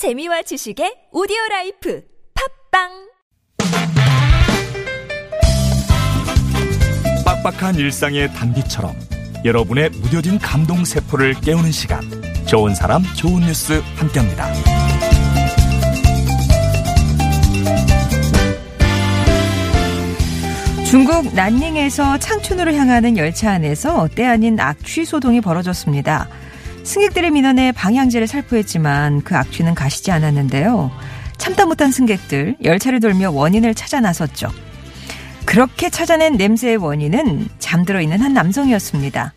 재미와 0.00 0.40
지식의 0.40 1.08
오디오 1.12 1.36
라이프 1.50 2.02
팟빵 2.72 2.88
빡빡한 7.22 7.74
일상의 7.74 8.32
단비처럼 8.32 8.94
여러분의 9.44 9.90
무뎌진 9.90 10.38
감동 10.38 10.86
세포를 10.86 11.34
깨우는 11.42 11.70
시간 11.70 12.00
좋은 12.46 12.74
사람 12.74 13.02
좋은 13.14 13.42
뉴스 13.42 13.82
함께합니다. 13.96 14.50
중국 20.88 21.34
난닝에서 21.34 22.16
창춘으로 22.16 22.72
향하는 22.72 23.18
열차 23.18 23.50
안에서 23.50 24.08
때 24.14 24.24
아닌 24.24 24.58
악취 24.58 25.04
소동이 25.04 25.42
벌어졌습니다. 25.42 26.26
승객들의 26.84 27.30
민원에 27.30 27.72
방향제를 27.72 28.26
살포했지만 28.26 29.22
그 29.22 29.36
악취는 29.36 29.74
가시지 29.74 30.10
않았는데요. 30.10 30.90
참다 31.38 31.66
못한 31.66 31.90
승객들 31.90 32.56
열차를 32.62 33.00
돌며 33.00 33.30
원인을 33.30 33.74
찾아 33.74 34.00
나섰죠. 34.00 34.48
그렇게 35.44 35.90
찾아낸 35.90 36.36
냄새의 36.36 36.76
원인은 36.76 37.48
잠들어 37.58 38.00
있는 38.00 38.20
한 38.20 38.34
남성이었습니다. 38.34 39.32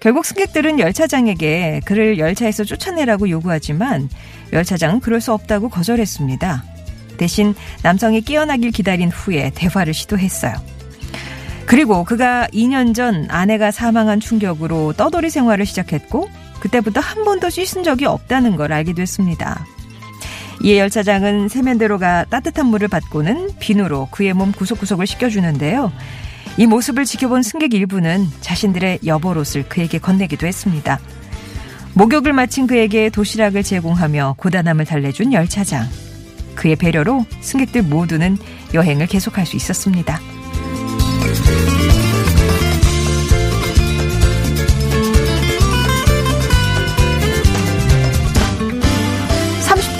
결국 0.00 0.26
승객들은 0.26 0.78
열차장에게 0.80 1.80
그를 1.84 2.18
열차에서 2.18 2.64
쫓아내라고 2.64 3.30
요구하지만 3.30 4.08
열차장은 4.52 5.00
그럴 5.00 5.20
수 5.20 5.32
없다고 5.32 5.70
거절했습니다. 5.70 6.64
대신 7.16 7.54
남성이 7.82 8.20
깨어나길 8.20 8.70
기다린 8.70 9.10
후에 9.10 9.50
대화를 9.54 9.94
시도했어요. 9.94 10.54
그리고 11.66 12.04
그가 12.04 12.46
2년 12.52 12.94
전 12.94 13.26
아내가 13.30 13.70
사망한 13.70 14.20
충격으로 14.20 14.92
떠돌이 14.92 15.30
생활을 15.30 15.64
시작했고 15.64 16.28
그때부터 16.64 16.98
한 17.00 17.24
번도 17.24 17.50
씻은 17.50 17.82
적이 17.82 18.06
없다는 18.06 18.56
걸 18.56 18.72
알게 18.72 18.94
됐습니다. 18.94 19.66
이에 20.62 20.78
열차장은 20.78 21.48
세면대로가 21.48 22.24
따뜻한 22.24 22.66
물을 22.66 22.88
받고는 22.88 23.50
비누로 23.60 24.08
그의 24.10 24.32
몸 24.32 24.50
구석구석을 24.50 25.06
씻겨주는데요. 25.06 25.92
이 26.56 26.66
모습을 26.66 27.04
지켜본 27.04 27.42
승객 27.42 27.74
일부는 27.74 28.26
자신들의 28.40 29.00
여벌옷을 29.04 29.68
그에게 29.68 29.98
건네기도 29.98 30.46
했습니다. 30.46 31.00
목욕을 31.92 32.32
마친 32.32 32.66
그에게 32.66 33.10
도시락을 33.10 33.62
제공하며 33.62 34.36
고단함을 34.38 34.86
달래준 34.86 35.34
열차장. 35.34 35.86
그의 36.54 36.76
배려로 36.76 37.26
승객들 37.42 37.82
모두는 37.82 38.38
여행을 38.72 39.06
계속할 39.06 39.44
수 39.44 39.56
있었습니다. 39.56 40.18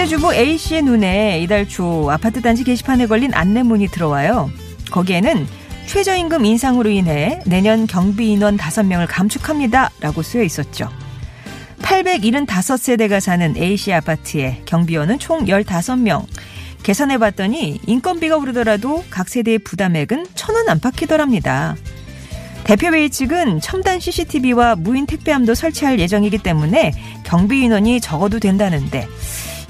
30대 0.00 0.08
주부 0.08 0.34
A씨의 0.34 0.82
눈에 0.82 1.40
이달 1.40 1.68
초 1.68 2.10
아파트 2.10 2.40
단지 2.40 2.64
게시판에 2.64 3.06
걸린 3.06 3.34
안내문이 3.34 3.88
들어와요. 3.88 4.50
거기에는 4.90 5.46
최저임금 5.86 6.44
인상으로 6.44 6.88
인해 6.88 7.42
내년 7.44 7.86
경비 7.86 8.32
인원 8.32 8.56
5명을 8.56 9.06
감축합니다. 9.08 9.90
라고 10.00 10.22
쓰여 10.22 10.42
있었죠. 10.42 10.88
875세대가 11.82 13.20
사는 13.20 13.54
A씨 13.56 13.92
아파트에 13.92 14.62
경비원은 14.64 15.18
총 15.18 15.44
15명. 15.44 16.24
계산해 16.82 17.18
봤더니 17.18 17.80
인건비가 17.86 18.38
오르더라도 18.38 19.04
각 19.10 19.28
세대의 19.28 19.58
부담액은 19.60 20.28
천 20.34 20.54
원 20.54 20.68
안팎이더랍니다. 20.68 21.76
대표회의 22.64 23.10
측은 23.10 23.60
첨단 23.60 24.00
CCTV와 24.00 24.76
무인 24.76 25.06
택배함도 25.06 25.54
설치할 25.54 25.98
예정이기 25.98 26.38
때문에 26.38 26.92
경비 27.24 27.62
인원이 27.62 28.00
적어도 28.00 28.38
된다는데 28.38 29.06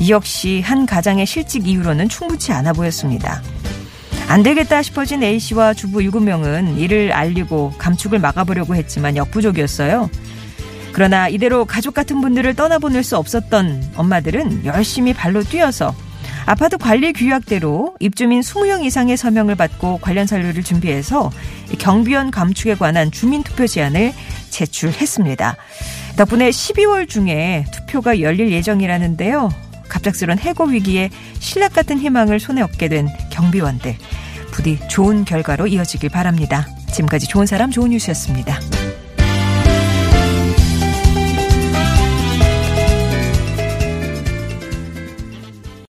이 0.00 0.10
역시 0.10 0.62
한 0.62 0.86
가장의 0.86 1.26
실직 1.26 1.68
이유로는 1.68 2.08
충분치 2.08 2.52
않아 2.52 2.72
보였습니다. 2.72 3.42
안 4.28 4.42
되겠다 4.42 4.80
싶어진 4.80 5.22
A씨와 5.22 5.74
주부 5.74 5.98
7명은 5.98 6.78
이를 6.78 7.12
알리고 7.12 7.74
감축을 7.76 8.18
막아보려고 8.18 8.74
했지만 8.74 9.16
역부족이었어요. 9.16 10.08
그러나 10.92 11.28
이대로 11.28 11.66
가족 11.66 11.94
같은 11.94 12.20
분들을 12.20 12.54
떠나보낼 12.54 13.02
수 13.04 13.16
없었던 13.18 13.92
엄마들은 13.94 14.64
열심히 14.64 15.12
발로 15.12 15.42
뛰어서 15.42 15.94
아파트 16.46 16.78
관리 16.78 17.12
규약대로 17.12 17.96
입주민 18.00 18.40
20명 18.40 18.84
이상의 18.84 19.16
서명을 19.18 19.54
받고 19.54 19.98
관련 19.98 20.26
서류를 20.26 20.62
준비해서 20.62 21.30
경비원 21.78 22.30
감축에 22.30 22.74
관한 22.74 23.10
주민투표 23.10 23.66
제안을 23.66 24.12
제출했습니다. 24.48 25.56
덕분에 26.16 26.50
12월 26.50 27.08
중에 27.08 27.66
투표가 27.72 28.20
열릴 28.20 28.50
예정이라는데요. 28.50 29.50
갑작스런 29.90 30.38
해고 30.38 30.64
위기에 30.64 31.10
신락 31.38 31.74
같은 31.74 31.98
희망을 31.98 32.40
손에 32.40 32.62
얻게 32.62 32.88
된 32.88 33.08
경비원들. 33.30 33.96
부디 34.52 34.78
좋은 34.88 35.24
결과로 35.26 35.66
이어지길 35.66 36.08
바랍니다. 36.08 36.66
지금까지 36.92 37.26
좋은 37.28 37.44
사람 37.46 37.70
좋은 37.70 37.90
뉴스였습니다. 37.90 38.58